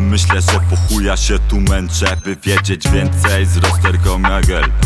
myślę, 0.00 0.40
że 0.40 0.60
po 0.70 0.76
chuja 0.76 1.16
się 1.16 1.38
tu 1.38 1.60
męczę 1.60 2.16
By 2.24 2.36
wiedzieć 2.36 2.88
więcej. 2.88 3.46
Z 3.46 3.56
rozterką 3.56 4.20
jak 4.22 4.50
Elmo 4.50 4.76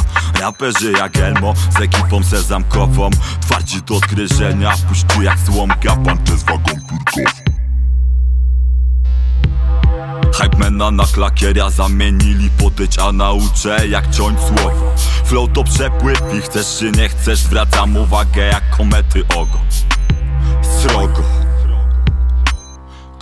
Raperzy 0.41 0.93
jak 0.93 1.17
Elmo 1.17 1.55
z 1.79 1.81
ekipą 1.81 2.25
sezamkową 2.25 3.11
Twardzi 3.41 3.83
do 3.83 3.97
odgryzienia, 3.97 4.73
puści 4.89 5.23
jak 5.23 5.39
słomka 5.47 5.97
Pan 5.97 6.19
przez 6.25 6.43
wagon 6.43 6.81
turkową 6.89 7.45
Hypemana 10.35 10.91
na 10.91 11.05
klakieria 11.05 11.71
zamienili 11.71 12.51
potyć, 12.51 12.99
a 12.99 13.13
nauczę 13.13 13.89
jak 13.89 14.11
ciąć 14.11 14.39
słowo. 14.41 14.95
Flow 15.25 15.53
to 15.53 15.65
przepływ 15.65 16.23
i 16.39 16.41
chcesz 16.41 16.77
czy 16.79 16.91
nie 16.91 17.09
chcesz 17.09 17.39
Zwracam 17.39 17.97
uwagę 17.97 18.47
jak 18.47 18.71
komety 18.77 19.25
ogon 19.37 19.94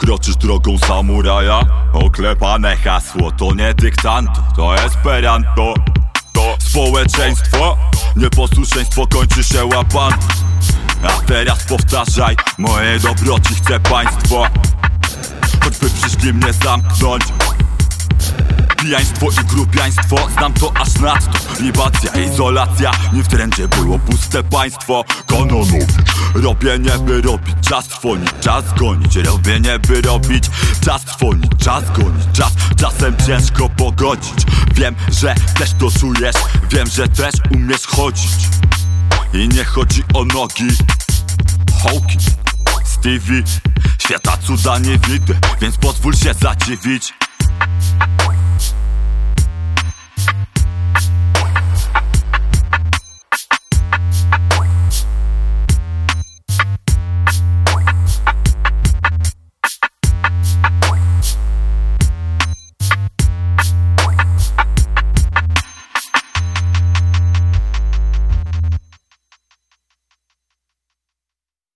Kroczysz 0.03 0.37
drogą 0.37 0.79
samuraja? 0.79 1.61
Oklepane 1.93 2.77
hasło 2.77 3.33
to 3.33 3.55
nie 3.55 3.75
dyktanto 3.75 4.43
To 4.57 4.75
esperanto. 4.77 5.75
To 6.33 6.57
społeczeństwo 6.59 7.77
Nieposłuszeństwo 8.17 9.07
kończy 9.07 9.45
się 9.45 9.65
łapan 9.65 10.13
A 11.03 11.23
teraz 11.27 11.65
powtarzaj 11.65 12.37
Moje 12.59 12.99
dobroci 12.99 13.55
chce 13.55 13.81
państwo. 13.81 14.47
Choćby 15.65 15.91
przyszli 15.91 16.33
mnie 16.33 16.53
zamknąć 16.53 17.23
Pijaństwo 18.83 19.27
i 19.43 19.45
grubiaństwo, 19.45 20.29
znam 20.39 20.53
to 20.53 20.73
aż 20.77 20.95
nadto. 20.95 21.39
Libacja, 21.61 22.13
izolacja, 22.13 22.91
nie 23.13 23.23
w 23.23 23.29
trendzie 23.29 23.69
było 23.69 23.99
puste 23.99 24.43
państwo. 24.43 25.05
Kanonowicz, 25.27 25.91
robienie 26.35 26.99
by 26.99 27.21
robić, 27.21 27.55
czas 27.69 27.89
trwonić, 27.89 28.31
czas 28.41 28.65
gonić. 28.79 29.17
Robienie 29.17 29.79
by 29.79 30.01
robić, 30.01 30.45
czas 30.85 31.05
trwonić, 31.05 31.51
czas 31.59 31.85
gonić 31.91 32.27
Czas 32.33 32.53
czasem 32.77 33.17
ciężko 33.27 33.69
pogodzić. 33.69 34.47
Wiem, 34.75 34.95
że 35.11 35.35
też 35.59 35.71
to 35.73 35.91
czujesz, 36.01 36.37
wiem, 36.71 36.87
że 36.87 37.09
też 37.09 37.35
umiesz 37.55 37.87
chodzić. 37.87 38.49
I 39.33 39.49
nie 39.49 39.65
chodzi 39.65 40.03
o 40.15 40.25
nogi. 40.25 40.69
Hołki 41.83 42.19
Stevie 42.85 43.43
Świata 43.99 44.37
cuda 44.37 44.79
nie 44.79 44.99
widzę, 44.99 45.35
więc 45.61 45.77
pozwól 45.77 46.15
się 46.15 46.35
zadziwić 46.35 47.15